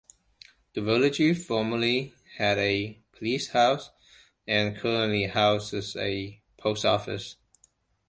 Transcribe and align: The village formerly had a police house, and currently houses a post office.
The 0.73 0.81
village 0.81 1.21
formerly 1.45 2.15
had 2.37 2.57
a 2.57 2.97
police 3.11 3.49
house, 3.49 3.91
and 4.47 4.75
currently 4.75 5.25
houses 5.25 5.95
a 5.95 6.41
post 6.57 6.85
office. 6.85 7.35